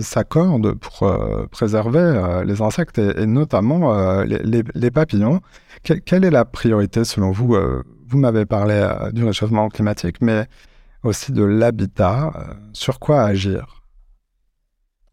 s'accorde 0.00 0.74
pour 0.74 1.12
préserver 1.50 2.42
les 2.44 2.62
insectes 2.62 2.98
et, 2.98 3.26
notamment 3.26 4.22
les, 4.24 4.90
papillons. 4.90 5.40
quelle 5.82 6.24
est 6.24 6.30
la 6.30 6.44
priorité 6.44 7.04
selon 7.04 7.30
vous 7.30 7.56
Vous 8.08 8.18
m'avez 8.18 8.46
parlé 8.46 8.86
du 9.12 9.24
réchauffement 9.24 9.68
climatique, 9.68 10.16
mais 10.20 10.46
aussi 11.02 11.32
de 11.32 11.42
l'habitat. 11.42 12.56
Sur 12.72 12.98
quoi 12.98 13.22
agir? 13.22 13.82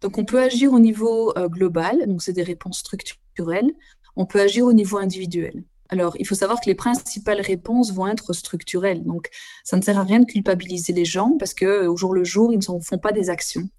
Donc 0.01 0.17
on 0.17 0.25
peut 0.25 0.41
agir 0.41 0.73
au 0.73 0.79
niveau 0.79 1.33
global, 1.49 2.05
donc 2.07 2.21
c'est 2.21 2.33
des 2.33 2.43
réponses 2.43 2.79
structurelles 2.79 3.71
on 4.15 4.25
peut 4.25 4.39
agir 4.39 4.65
au 4.65 4.73
niveau 4.73 4.97
individuel. 4.97 5.63
Alors, 5.89 6.15
il 6.17 6.25
faut 6.25 6.35
savoir 6.35 6.59
que 6.61 6.65
les 6.65 6.75
principales 6.75 7.41
réponses 7.41 7.91
vont 7.93 8.07
être 8.07 8.33
structurelles. 8.33 9.03
Donc, 9.03 9.29
ça 9.63 9.77
ne 9.77 9.81
sert 9.81 9.99
à 9.99 10.03
rien 10.03 10.19
de 10.19 10.25
culpabiliser 10.25 10.93
les 10.93 11.05
gens 11.05 11.37
parce 11.37 11.53
que 11.53 11.65
euh, 11.65 11.91
au 11.91 11.95
jour 11.95 12.13
le 12.13 12.23
jour, 12.23 12.51
ils 12.51 12.57
ne 12.57 12.79
font 12.79 12.97
pas 12.97 13.11
des 13.11 13.29
actions 13.29 13.69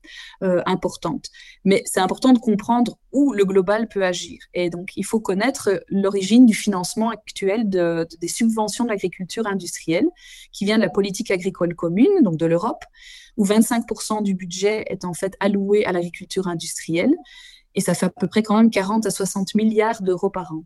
euh, 0.42 0.62
importantes. 0.66 1.26
Mais 1.64 1.82
c'est 1.84 2.00
important 2.00 2.32
de 2.32 2.38
comprendre 2.38 2.96
où 3.10 3.32
le 3.32 3.44
global 3.44 3.88
peut 3.88 4.04
agir. 4.04 4.38
Et 4.54 4.70
donc, 4.70 4.90
il 4.96 5.04
faut 5.04 5.18
connaître 5.18 5.82
l'origine 5.88 6.46
du 6.46 6.54
financement 6.54 7.10
actuel 7.10 7.68
des 7.68 8.28
subventions 8.28 8.84
de 8.84 8.90
l'agriculture 8.90 9.46
industrielle 9.46 10.06
qui 10.52 10.64
vient 10.64 10.76
de 10.76 10.82
la 10.82 10.90
politique 10.90 11.30
agricole 11.30 11.74
commune, 11.74 12.22
donc 12.22 12.36
de 12.36 12.46
l'Europe, 12.46 12.84
où 13.36 13.44
25% 13.44 14.22
du 14.22 14.34
budget 14.34 14.84
est 14.88 15.04
en 15.04 15.14
fait 15.14 15.34
alloué 15.40 15.84
à 15.86 15.92
l'agriculture 15.92 16.46
industrielle 16.46 17.14
et 17.76 17.80
ça 17.80 17.94
fait 17.94 18.06
à 18.06 18.10
peu 18.10 18.26
près 18.26 18.42
quand 18.42 18.56
même 18.56 18.70
40 18.70 19.06
à 19.06 19.10
60 19.10 19.54
milliards 19.54 20.02
d'euros 20.02 20.30
par 20.30 20.52
an. 20.52 20.64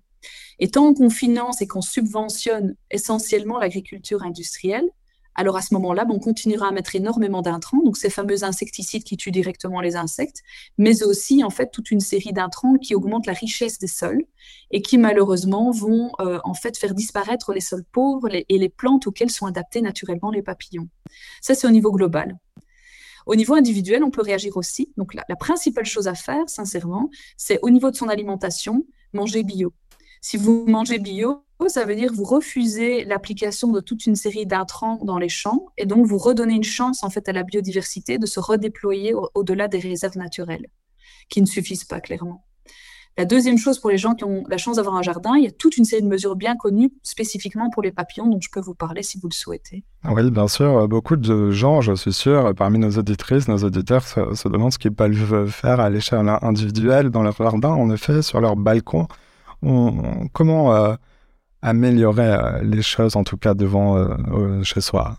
Et 0.59 0.71
tant 0.71 0.93
qu'on 0.95 1.11
finance 1.11 1.63
et 1.63 1.67
qu'on 1.67 1.83
subventionne 1.83 2.75
essentiellement 2.91 3.59
l'agriculture 3.59 4.23
industrielle, 4.23 4.89
alors 5.35 5.57
à 5.57 5.63
ce 5.63 5.73
moment-là, 5.75 6.05
on 6.11 6.19
continuera 6.19 6.69
à 6.69 6.71
mettre 6.73 6.97
énormément 6.97 7.41
d'intrants, 7.41 7.83
donc 7.83 7.97
ces 7.97 8.11
fameux 8.11 8.43
insecticides 8.45 9.05
qui 9.05 9.17
tuent 9.17 9.31
directement 9.31 9.81
les 9.81 9.97
insectes, 9.97 10.43
mais 10.77 11.03
aussi 11.03 11.45
en 11.45 11.51
fait 11.51 11.71
toute 11.73 11.91
une 11.91 12.01
série 12.01 12.33
d'intrants 12.33 12.75
qui 12.75 12.95
augmentent 12.95 13.27
la 13.27 13.33
richesse 13.33 13.79
des 13.79 13.87
sols 13.87 14.25
et 14.71 14.83
qui 14.83 14.99
malheureusement 14.99 15.71
vont 15.71 16.11
euh, 16.21 16.41
en 16.45 16.55
fait 16.55 16.77
faire 16.77 16.95
disparaître 16.95 17.55
les 17.55 17.61
sols 17.61 17.85
pauvres 17.93 18.29
et 18.35 18.59
les 18.59 18.69
plantes 18.69 19.07
auxquelles 19.07 19.31
sont 19.31 19.47
adaptés 19.47 19.83
naturellement 19.83 20.31
les 20.31 20.43
papillons. 20.43 20.89
Ça, 21.41 21.55
c'est 21.55 21.67
au 21.67 21.71
niveau 21.71 21.93
global. 21.93 22.37
Au 23.27 23.37
niveau 23.37 23.55
individuel, 23.55 24.03
on 24.03 24.11
peut 24.11 24.23
réagir 24.23 24.57
aussi. 24.57 24.93
Donc 24.97 25.15
la, 25.15 25.37
principale 25.37 25.85
chose 25.85 26.09
à 26.09 26.15
faire, 26.15 26.49
sincèrement, 26.49 27.11
c'est 27.37 27.61
au 27.63 27.71
niveau 27.71 27.91
de 27.91 27.97
son 27.97 28.09
alimentation, 28.09 28.85
manger 29.13 29.43
bio. 29.43 29.73
Si 30.21 30.37
vous 30.37 30.65
mangez 30.67 30.99
bio, 30.99 31.45
ça 31.69 31.85
veut 31.85 31.95
dire 31.95 32.13
vous 32.13 32.25
refusez 32.25 33.05
l'application 33.05 33.69
de 33.73 33.81
toute 33.81 34.07
une 34.07 34.17
série 34.17 34.47
d'intrants 34.47 34.99
dans 35.03 35.19
les 35.19 35.29
champs 35.29 35.67
et 35.79 35.87
donc 35.87 36.07
vous 36.07 36.19
redonnez 36.19 36.55
une 36.55 36.65
chance 36.65 37.03
en 37.05 37.11
fait 37.11 37.29
à 37.29 37.33
la 37.33 37.43
biodiversité 37.43 38.19
de 38.19 38.27
se 38.27 38.41
redéployer 38.41 39.15
au-delà 39.35 39.69
des 39.69 39.79
réserves 39.79 40.17
naturelles 40.17 40.67
qui 41.29 41.41
ne 41.41 41.47
suffisent 41.47 41.85
pas 41.85 42.01
clairement. 42.01 42.45
La 43.19 43.25
deuxième 43.25 43.59
chose 43.59 43.79
pour 43.79 43.91
les 43.91 43.99
gens 43.99 44.15
qui 44.15 44.25
ont 44.25 44.45
la 44.49 44.57
chance 44.57 44.77
d'avoir 44.77 44.95
un 44.95 45.03
jardin, 45.03 45.35
il 45.37 45.45
y 45.45 45.47
a 45.47 45.51
toute 45.51 45.77
une 45.77 45.85
série 45.85 46.03
de 46.03 46.07
mesures 46.07 46.37
bien 46.37 46.57
connues 46.57 46.93
spécifiquement 47.03 47.69
pour 47.71 47.83
les 47.83 47.91
papillons 47.91 48.29
dont 48.29 48.41
je 48.41 48.49
peux 48.51 48.61
vous 48.61 48.75
parler 48.75 49.03
si 49.03 49.19
vous 49.19 49.29
le 49.29 49.35
souhaitez. 49.35 49.85
Oui, 50.05 50.31
bien 50.31 50.49
sûr. 50.49 50.87
Beaucoup 50.89 51.17
de 51.17 51.51
gens, 51.51 51.81
je 51.81 51.93
suis 51.95 52.13
sûr, 52.13 52.55
parmi 52.55 52.79
nos 52.79 52.91
auditrices, 52.91 53.49
nos 53.49 53.59
auditeurs 53.59 54.07
se, 54.07 54.49
demandent 54.49 54.73
ce 54.73 54.79
qu'ils 54.79 54.95
peuvent 54.95 55.51
faire 55.51 55.81
à 55.81 55.91
l'échelle 55.91 56.31
individuelle 56.41 57.11
dans 57.11 57.23
leur 57.23 57.37
jardin, 57.37 57.71
en 57.71 57.91
effet, 57.91 58.23
sur 58.23 58.41
leur 58.41 58.57
balcon. 58.57 59.09
Comment 60.33 60.75
euh, 60.75 60.95
améliorer 61.63 62.27
euh, 62.27 62.63
les 62.63 62.83
choses, 62.83 63.17
en 63.17 63.25
tout 63.25 63.37
cas 63.37 63.55
devant 63.55 63.97
euh, 63.97 64.63
chez 64.63 64.81
soi? 64.81 65.17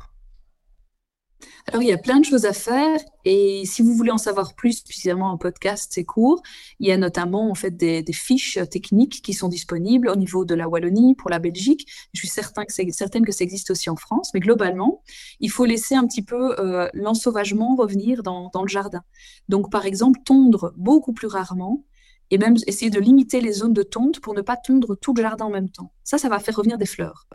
Alors, 1.68 1.84
il 1.84 1.90
y 1.90 1.94
a 1.94 1.98
plein 2.00 2.20
de 2.20 2.26
choses 2.26 2.46
à 2.46 2.54
faire 2.54 3.00
et 3.24 3.64
si 3.66 3.84
vous 3.84 3.94
voulez 3.94 4.10
en 4.10 4.18
savoir 4.18 4.56
plus, 4.56 4.82
puissamment 4.82 5.32
en 5.32 5.38
podcast, 5.38 5.92
c'est 5.94 6.04
court. 6.04 6.42
Il 6.80 6.88
y 6.88 6.92
a 6.92 6.98
notamment 6.98 7.52
en 7.52 7.54
fait 7.54 7.78
des, 7.78 8.04
fiches 8.12 8.58
techniques 8.72 9.22
qui 9.22 9.34
sont 9.34 9.48
disponibles 9.48 10.10
au 10.10 10.16
niveau 10.16 10.44
de 10.44 10.56
la 10.56 10.68
Wallonie 10.68 11.14
pour 11.14 11.30
la 11.30 11.38
Belgique. 11.38 11.88
Je 12.14 12.22
suis 12.22 12.30
que 12.30 12.92
certaine 12.92 13.24
que 13.24 13.32
ça 13.32 13.44
existe 13.44 13.70
aussi 13.70 13.92
en 13.92 13.96
France, 13.96 14.32
mais 14.34 14.40
globalement, 14.40 15.04
il 15.40 15.52
faut 15.52 15.66
laisser 15.66 15.94
un 15.94 16.08
petit 16.08 16.24
peu 16.24 16.56
l'ensauvagement 16.94 17.76
revenir 17.76 18.24
dans, 18.24 18.50
dans 18.52 18.64
le 18.64 18.68
jardin. 18.68 19.04
Donc, 19.48 19.70
par 19.70 19.86
exemple, 19.86 20.20
tondre 20.26 20.74
beaucoup 20.78 21.14
plus 21.14 21.28
rarement 21.28 21.84
et 22.32 22.38
même 22.38 22.56
essayer 22.66 22.90
de 22.90 23.00
limiter 23.00 23.42
les 23.42 23.54
zones 23.54 23.74
de 23.74 23.84
tonte 23.84 24.20
pour 24.20 24.34
ne 24.34 24.42
pas 24.42 24.58
tondre 24.58 24.96
tout 24.96 25.14
le 25.14 25.22
jardin 25.22 25.46
en 25.46 25.50
même 25.52 25.70
temps. 25.70 25.92
Ça, 26.04 26.18
ça 26.18 26.30
va 26.30 26.40
faire 26.40 26.56
revenir 26.56 26.78
des 26.78 26.86
fleurs. 26.86 27.28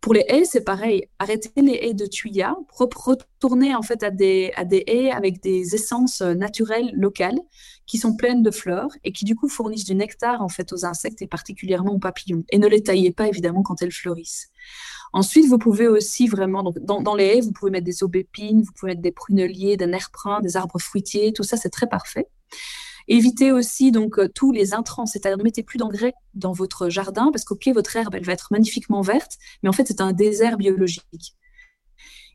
Pour 0.00 0.12
les 0.12 0.24
haies, 0.28 0.44
c'est 0.44 0.64
pareil. 0.64 1.08
Arrêtez 1.18 1.50
les 1.56 1.78
haies 1.80 1.94
de 1.94 2.04
tuyas, 2.04 2.54
retournez 2.78 3.74
en 3.74 3.80
fait 3.80 4.02
à 4.02 4.10
des, 4.10 4.52
à 4.54 4.66
des 4.66 4.84
haies 4.86 5.10
avec 5.10 5.42
des 5.42 5.74
essences 5.74 6.20
naturelles 6.20 6.90
locales 6.94 7.38
qui 7.86 7.96
sont 7.96 8.14
pleines 8.14 8.42
de 8.42 8.50
fleurs 8.50 8.90
et 9.02 9.12
qui 9.12 9.24
du 9.24 9.34
coup 9.34 9.48
fournissent 9.48 9.86
du 9.86 9.94
nectar 9.94 10.42
en 10.42 10.50
fait 10.50 10.74
aux 10.74 10.84
insectes 10.84 11.22
et 11.22 11.26
particulièrement 11.26 11.94
aux 11.94 11.98
papillons. 11.98 12.44
Et 12.50 12.58
ne 12.58 12.66
les 12.66 12.82
taillez 12.82 13.12
pas 13.12 13.28
évidemment 13.28 13.62
quand 13.62 13.80
elles 13.80 13.92
fleurissent. 13.92 14.50
Ensuite, 15.14 15.46
vous 15.46 15.58
pouvez 15.58 15.88
aussi 15.88 16.26
vraiment, 16.26 16.62
donc 16.62 16.78
dans, 16.80 17.14
les 17.14 17.24
haies, 17.24 17.40
vous 17.40 17.52
pouvez 17.52 17.70
mettre 17.70 17.86
des 17.86 18.02
aubépines, 18.02 18.60
vous 18.60 18.72
pouvez 18.72 18.92
mettre 18.92 19.00
des 19.00 19.12
pruneliers, 19.12 19.78
des 19.78 19.86
nerfs 19.86 20.10
des 20.42 20.58
arbres 20.58 20.78
fruitiers, 20.78 21.32
tout 21.32 21.44
ça 21.44 21.56
c'est 21.56 21.70
très 21.70 21.86
parfait. 21.86 22.28
Évitez 23.08 23.52
aussi 23.52 23.92
donc 23.92 24.18
euh, 24.18 24.28
tous 24.28 24.52
les 24.52 24.74
intrants, 24.74 25.06
c'est-à-dire 25.06 25.38
ne 25.38 25.42
mettez 25.42 25.62
plus 25.62 25.78
d'engrais 25.78 26.14
dans 26.34 26.52
votre 26.52 26.88
jardin 26.88 27.30
parce 27.32 27.44
qu'ok, 27.44 27.68
votre 27.74 27.96
herbe, 27.96 28.14
elle 28.14 28.24
va 28.24 28.32
être 28.32 28.48
magnifiquement 28.50 29.02
verte, 29.02 29.32
mais 29.62 29.68
en 29.68 29.72
fait, 29.72 29.86
c'est 29.86 30.00
un 30.00 30.12
désert 30.12 30.56
biologique. 30.56 31.36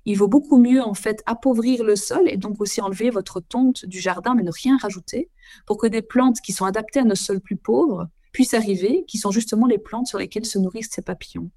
Il 0.05 0.17
vaut 0.17 0.27
beaucoup 0.27 0.57
mieux 0.57 0.81
en 0.81 0.93
fait 0.93 1.21
appauvrir 1.25 1.83
le 1.83 1.95
sol 1.95 2.29
et 2.29 2.37
donc 2.37 2.61
aussi 2.61 2.81
enlever 2.81 3.09
votre 3.09 3.41
tonte 3.41 3.85
du 3.85 3.99
jardin, 3.99 4.33
mais 4.33 4.43
ne 4.43 4.51
rien 4.51 4.77
rajouter, 4.77 5.29
pour 5.65 5.77
que 5.77 5.87
des 5.87 6.01
plantes 6.01 6.39
qui 6.41 6.53
sont 6.53 6.65
adaptées 6.65 6.99
à 6.99 7.03
nos 7.03 7.15
sols 7.15 7.41
plus 7.41 7.57
pauvres 7.57 8.07
puissent 8.31 8.53
arriver, 8.53 9.05
qui 9.07 9.17
sont 9.17 9.31
justement 9.31 9.67
les 9.67 9.77
plantes 9.77 10.07
sur 10.07 10.19
lesquelles 10.19 10.45
se 10.45 10.59
nourrissent 10.59 10.91
ces 10.91 11.01
papillons. 11.01 11.51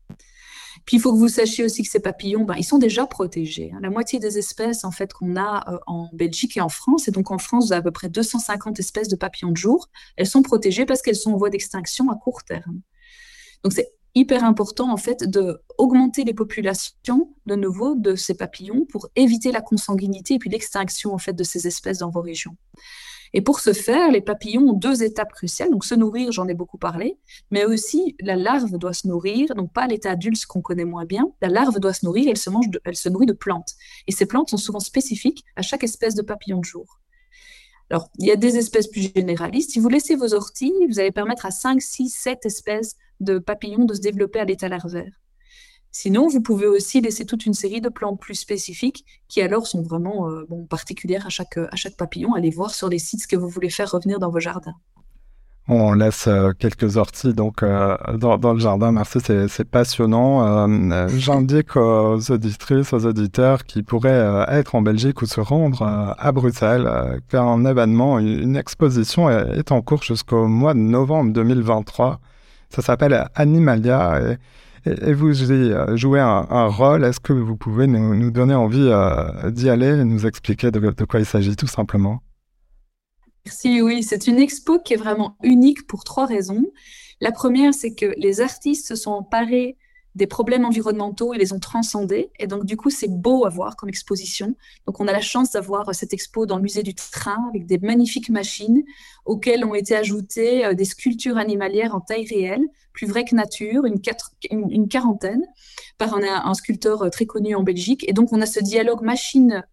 Puis 0.85 0.97
il 0.97 1.01
faut 1.01 1.13
que 1.13 1.19
vous 1.19 1.29
sachiez 1.29 1.65
aussi 1.65 1.83
que 1.83 1.89
ces 1.89 2.01
papillons, 2.01 2.45
ben, 2.45 2.55
ils 2.57 2.65
sont 2.65 2.79
déjà 2.79 3.07
protégés. 3.07 3.73
Hein. 3.75 3.79
La 3.83 3.91
moitié 3.91 4.19
des 4.19 4.39
espèces 4.39 4.85
en 4.85 4.91
fait 4.91 5.13
qu'on 5.13 5.37
a 5.37 5.73
euh, 5.73 5.79
en 5.87 6.09
Belgique 6.13 6.57
et 6.57 6.61
en 6.61 6.69
France, 6.69 7.09
et 7.09 7.11
donc 7.11 7.31
en 7.31 7.39
France, 7.39 7.67
vous 7.67 7.73
avez 7.73 7.81
à 7.81 7.83
peu 7.83 7.91
près 7.91 8.09
250 8.09 8.79
espèces 8.79 9.09
de 9.09 9.17
papillons 9.17 9.51
de 9.51 9.57
jour, 9.57 9.89
elles 10.17 10.27
sont 10.27 10.43
protégées 10.43 10.87
parce 10.87 11.03
qu'elles 11.03 11.17
sont 11.17 11.33
en 11.33 11.37
voie 11.37 11.51
d'extinction 11.51 12.11
à 12.11 12.17
court 12.17 12.43
terme. 12.45 12.81
Donc 13.63 13.73
c'est 13.73 13.93
hyper 14.15 14.45
important 14.45 14.93
en 14.93 14.97
fait 14.97 15.25
de 15.25 15.63
les 16.25 16.35
populations 16.35 17.35
de 17.47 17.57
nouveau 17.57 17.95
de 17.95 18.15
ces 18.15 18.35
papillons 18.35 18.85
pour 18.85 19.09
éviter 19.17 19.53
la 19.53 19.61
consanguinité 19.61 20.35
et 20.35 20.39
puis 20.39 20.51
l'extinction 20.51 21.15
en 21.15 21.19
fait 21.19 21.33
de 21.33 21.45
ces 21.45 21.67
espèces 21.67 21.99
dans 21.99 22.11
vos 22.11 22.21
régions. 22.21 22.57
Et 23.35 23.41
pour 23.41 23.61
ce 23.61 23.73
faire, 23.73 24.11
les 24.11 24.21
papillons 24.21 24.69
ont 24.69 24.73
deux 24.73 25.03
étapes 25.03 25.33
cruciales. 25.33 25.71
Donc 25.71 25.85
se 25.85 25.95
nourrir, 25.95 26.33
j'en 26.33 26.49
ai 26.49 26.55
beaucoup 26.55 26.79
parlé, 26.79 27.19
mais 27.51 27.65
aussi 27.65 28.15
la 28.21 28.37
larve 28.37 28.77
doit 28.79 28.93
se 28.93 29.09
nourrir, 29.09 29.55
donc 29.55 29.73
pas 29.73 29.87
l'état 29.87 30.11
adulte 30.11 30.45
qu'on 30.47 30.61
connaît 30.61 30.85
moins 30.85 31.07
bien. 31.07 31.33
La 31.41 31.49
larve 31.49 31.79
doit 31.81 31.95
se 31.95 32.05
nourrir, 32.05 32.29
elle 32.29 32.37
se, 32.37 32.51
elle 32.85 32.97
se 32.97 33.09
nourrit 33.09 33.27
de 33.27 33.33
plantes. 33.33 33.75
Et 34.07 34.13
ces 34.13 34.27
plantes 34.27 34.51
sont 34.51 34.57
souvent 34.57 34.81
spécifiques 34.81 35.45
à 35.57 35.63
chaque 35.63 35.85
espèce 35.85 36.15
de 36.15 36.23
papillon 36.23 36.59
de 36.59 36.65
jour. 36.65 37.01
Alors, 37.91 38.09
il 38.19 38.27
y 38.27 38.31
a 38.31 38.37
des 38.37 38.57
espèces 38.57 38.89
plus 38.89 39.13
généralistes. 39.15 39.73
Si 39.73 39.79
vous 39.79 39.89
laissez 39.89 40.15
vos 40.15 40.33
orties, 40.35 40.73
vous 40.89 40.99
allez 40.99 41.13
permettre 41.13 41.45
à 41.45 41.51
5, 41.51 41.81
6, 41.83 42.09
7 42.09 42.47
espèces 42.47 42.97
de 43.21 43.39
papillons 43.39 43.85
de 43.85 43.95
se 43.95 44.01
développer 44.01 44.41
à 44.41 44.45
l'état 44.45 44.69
larvaire. 44.69 45.22
Sinon, 45.95 46.27
vous 46.27 46.41
pouvez 46.41 46.67
aussi 46.67 47.03
laisser 47.03 47.27
toute 47.27 47.45
une 47.45 47.53
série 47.53 47.83
de 47.83 47.91
plantes 47.91 48.19
plus 48.19 48.35
spécifiques 48.35 49.05
qui 49.29 49.43
alors 49.43 49.67
sont 49.67 49.83
vraiment 49.83 50.31
euh, 50.31 50.47
particulières 50.69 51.27
à 51.27 51.29
chaque, 51.29 51.59
à 51.59 51.77
chaque 51.77 51.99
papillon. 51.99 52.33
Allez 52.33 52.49
voir 52.49 52.75
sur 52.75 52.89
les 52.89 52.99
sites 52.99 53.21
ce 53.21 53.29
que 53.29 53.37
vous 53.37 53.51
voulez 53.51 53.69
faire 53.69 53.91
revenir 53.91 54.19
dans 54.19 54.31
vos 54.31 54.41
jardins. 54.41 54.75
On 55.69 55.93
laisse 55.93 56.29
euh, 56.29 56.53
quelques 56.59 56.97
orties 56.97 57.35
donc 57.35 57.63
euh, 57.63 57.99
dans, 58.17 58.55
le 58.55 58.59
jardin. 58.59 58.91
Merci, 58.91 59.19
c'est 59.21 59.65
passionnant. 59.71 60.67
J'indique 61.09 61.77
aux 61.77 62.31
auditrices, 62.31 62.95
aux 62.95 63.05
auditeurs 63.05 63.65
qui 63.65 63.83
pourraient 63.83 64.47
être 64.49 64.75
en 64.75 64.81
Belgique 64.81 65.21
ou 65.21 65.27
se 65.27 65.43
rendre 65.43 65.83
à 66.19 66.33
Bruxelles 66.33 67.21
qu'un 67.29 67.67
événement, 67.67 68.19
une 68.19 68.57
exposition 68.57 69.29
est, 69.29 69.71
en 69.71 69.83
cours 69.83 70.03
jusqu'au 70.03 70.47
mois 70.47 70.73
de 70.73 70.79
novembre 70.79 71.35
2023. 71.35 72.19
Ça 72.71 72.81
s'appelle 72.81 73.29
Animalia. 73.35 74.39
Et, 74.85 75.13
vous 75.13 75.51
euh, 75.51 75.97
jouez 75.97 76.21
un, 76.21 76.67
rôle. 76.67 77.05
Est-ce 77.05 77.21
que 77.21 77.33
vous 77.33 77.57
pouvez 77.57 77.87
nous, 77.87 78.31
donner 78.31 78.55
envie 78.55 78.89
euh, 78.89 79.51
d'y 79.51 79.69
aller 79.69 79.99
et 80.01 80.05
nous 80.05 80.27
expliquer 80.27 80.71
de 80.71 81.05
quoi 81.05 81.21
il 81.21 81.27
s'agit 81.27 81.57
tout 81.57 81.67
simplement? 81.67 82.21
Merci, 83.45 83.83
oui, 83.83 84.03
c'est 84.03 84.29
une 84.29 84.39
expo 84.39 84.79
qui 84.79 84.95
est 84.95 84.97
vraiment 84.97 85.37
unique 85.43 85.87
pour 85.87 86.05
trois 86.05 86.27
raisons. 86.27 86.65
La 87.21 87.33
première, 87.33 87.75
c'est 87.75 87.95
que 87.95 88.15
les 88.17 88.41
artistes 88.41 88.87
se 88.87 88.95
sont 88.95 89.11
emparés 89.11 89.77
des 90.15 90.27
problèmes 90.27 90.65
environnementaux 90.65 91.33
et 91.33 91.39
les 91.39 91.53
ont 91.53 91.59
transcendés. 91.59 92.31
Et 92.39 92.47
donc, 92.47 92.65
du 92.65 92.77
coup, 92.77 92.91
c'est 92.91 93.09
beau 93.09 93.45
à 93.47 93.49
voir 93.49 93.77
comme 93.77 93.89
exposition. 93.89 94.55
Donc, 94.87 95.01
on 95.01 95.09
a 95.09 95.13
la 95.13 95.21
chance 95.21 95.53
d'avoir 95.53 95.89
euh, 95.89 95.93
cette 95.93 96.13
expo 96.13 96.47
dans 96.47 96.57
le 96.57 96.63
musée 96.63 96.83
du 96.83 96.95
train 96.95 97.49
avec 97.49 97.67
des 97.67 97.79
magnifiques 97.79 98.31
machines 98.31 98.83
auxquelles 99.25 99.65
ont 99.65 99.75
été 99.75 99.97
ajoutées 99.97 100.67
euh, 100.67 100.75
des 100.75 100.85
sculptures 100.85 101.39
animalières 101.39 101.95
en 101.95 102.01
taille 102.01 102.27
réelle, 102.27 102.65
plus 102.93 103.07
vraies 103.07 103.25
que 103.25 103.35
nature, 103.35 103.85
une, 103.87 104.89
quarantaine, 104.89 105.43
par 105.97 106.15
un, 106.15 106.23
un, 106.23 106.55
sculpteur 106.55 107.03
euh, 107.03 107.09
très 107.09 107.25
connu 107.25 107.55
en 107.55 107.63
Belgique. 107.63 108.05
Et 108.07 108.13
donc, 108.13 108.33
on 108.33 108.41
a 108.41 108.47
ce 108.47 108.61
dialogue 108.61 109.03
machine 109.03 109.65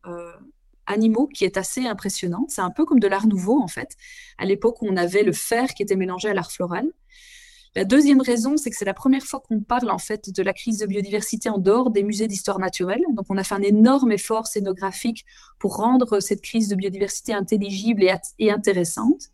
animaux 0.86 1.28
qui 1.28 1.46
est 1.46 1.58
assez 1.58 1.86
impressionnant. 1.86 2.46
C'est 2.50 2.62
un 2.62 2.72
peu 2.72 2.84
comme 2.86 3.00
de 3.00 3.08
l'art 3.08 3.28
nouveau, 3.28 3.62
en 3.62 3.68
fait. 3.68 3.96
À 4.38 4.46
l'époque, 4.46 4.82
on 4.82 4.98
avait 4.98 5.24
le 5.24 5.34
fer 5.34 5.74
qui 5.76 5.84
était 5.84 5.96
mélangé 5.96 6.30
à 6.30 6.34
l'art 6.34 6.52
floral. 6.52 6.88
La 7.76 7.86
deuxième 7.86 8.22
raison, 8.22 8.58
c'est 8.58 8.72
que 8.72 8.76
c'est 8.76 8.86
la 8.86 8.96
première 8.96 9.24
fois 9.24 9.42
qu'on 9.48 9.60
parle 9.60 9.92
en 9.92 10.00
fait 10.00 10.34
de 10.34 10.42
la 10.42 10.54
crise 10.54 10.80
de 10.80 10.88
biodiversité 10.88 11.50
en 11.50 11.60
dehors 11.60 11.92
des 11.92 12.02
musées 12.02 12.28
d'histoire 12.28 12.58
naturelle. 12.58 13.04
Donc, 13.14 13.28
on 13.30 13.38
a 13.38 13.44
fait 13.44 13.54
un 13.54 13.62
énorme 13.62 14.12
effort 14.12 14.48
scénographique 14.48 15.24
pour 15.60 15.76
rendre 15.76 16.20
cette 16.20 16.42
crise 16.42 16.68
de 16.68 16.76
biodiversité 16.76 17.32
intelligible 17.32 18.04
et, 18.40 18.52
intéressante. 18.52 19.30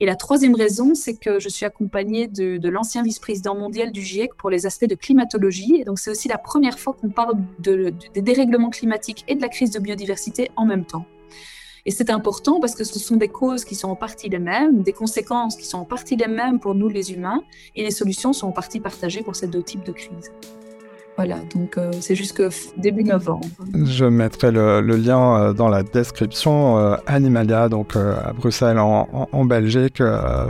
Et 0.00 0.06
la 0.06 0.16
troisième 0.16 0.56
raison, 0.56 0.94
c'est 0.96 1.16
que 1.16 1.38
je 1.38 1.48
suis 1.48 1.66
accompagnée 1.66 2.26
de, 2.26 2.68
l'ancien 2.68 3.04
vice-président 3.04 3.54
mondial 3.54 3.92
du 3.92 4.02
GIEC 4.02 4.34
pour 4.34 4.50
les 4.50 4.66
aspects 4.66 4.86
de 4.86 4.94
climatologie. 4.96 5.76
Et 5.80 5.84
donc, 5.84 6.00
c'est 6.00 6.10
aussi 6.10 6.26
la 6.26 6.38
première 6.38 6.80
fois 6.80 6.94
qu'on 6.94 7.10
parle 7.10 7.34
des 7.60 8.22
dérèglements 8.22 8.70
climatiques 8.70 9.24
et 9.28 9.36
de 9.36 9.40
la 9.40 9.48
crise 9.48 9.70
de 9.70 9.78
biodiversité 9.78 10.50
en 10.56 10.66
même 10.66 10.84
temps. 10.84 11.06
Et 11.86 11.90
c'est 11.90 12.10
important 12.10 12.60
parce 12.60 12.74
que 12.74 12.84
ce 12.84 12.98
sont 12.98 13.16
des 13.16 13.28
causes 13.28 13.64
qui 13.64 13.74
sont 13.74 13.88
en 13.88 13.96
partie 13.96 14.28
les 14.28 14.38
mêmes, 14.38 14.82
des 14.82 14.92
conséquences 14.92 15.56
qui 15.56 15.66
sont 15.66 15.78
en 15.78 15.84
partie 15.84 16.16
les 16.16 16.28
mêmes 16.28 16.60
pour 16.60 16.74
nous 16.74 16.88
les 16.88 17.12
humains, 17.12 17.42
et 17.76 17.82
les 17.82 17.90
solutions 17.90 18.32
sont 18.32 18.48
en 18.48 18.52
partie 18.52 18.80
partagées 18.80 19.22
pour 19.22 19.36
ces 19.36 19.46
deux 19.46 19.62
types 19.62 19.84
de 19.84 19.92
crises. 19.92 20.30
Voilà, 21.18 21.38
donc 21.52 21.76
euh, 21.76 21.90
c'est 22.00 22.14
jusque 22.14 22.40
début 22.76 23.02
novembre. 23.02 23.44
Je 23.74 24.04
mettrai 24.04 24.52
le, 24.52 24.80
lien 24.80 25.36
euh, 25.36 25.52
dans 25.52 25.68
la 25.68 25.82
description. 25.82 26.78
Euh, 26.78 26.94
Animalia, 27.08 27.68
donc 27.68 27.96
à 27.96 28.32
Bruxelles, 28.32 28.78
en, 28.78 29.44
Belgique. 29.44 30.00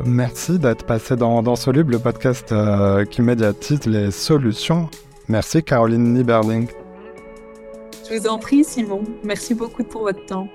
merci 0.05 0.59
d'être 0.59 0.85
passé 0.85 1.17
dans, 1.17 1.43
dans 1.43 1.57
Soluble, 1.57 1.93
le 1.93 1.99
podcast 1.99 2.55
qui 3.11 3.23
médiatise 3.23 3.87
les 3.87 4.11
solutions. 4.11 4.91
Merci 5.29 5.63
Caroline 5.63 6.13
Nieberling. 6.13 6.69
Je 8.11 8.19
vous 8.19 8.27
en 8.27 8.39
prie 8.39 8.63
Simon. 8.63 9.05
Merci 9.25 9.55
beaucoup 9.55 9.85
pour 9.85 10.03
votre 10.03 10.25
temps. 10.27 10.49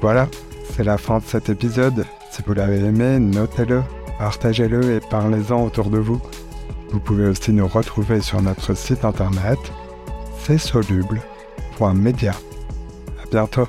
Voilà, 0.00 0.28
c'est 0.74 0.84
la 0.84 0.96
fin 0.96 1.18
de 1.18 1.24
cet 1.24 1.48
épisode. 1.48 2.06
Si 2.30 2.42
vous 2.46 2.54
l'avez 2.54 2.78
aimé, 2.78 3.18
notez-le, 3.18 3.82
partagez-le 4.18 4.92
et 4.96 5.00
parlez-en 5.00 5.64
autour 5.64 5.90
de 5.90 5.98
vous. 5.98 6.20
Vous 6.90 7.00
pouvez 7.00 7.26
aussi 7.26 7.52
nous 7.52 7.66
retrouver 7.66 8.20
sur 8.20 8.40
notre 8.40 8.74
site 8.74 9.04
internet, 9.04 9.58
c'est 10.44 10.58
soluble.media. 10.58 12.32
À 12.32 13.26
bientôt. 13.30 13.66